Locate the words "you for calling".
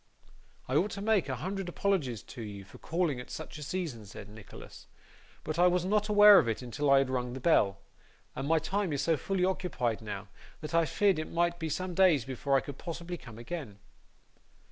2.41-3.19